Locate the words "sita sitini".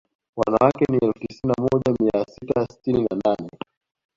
2.25-3.01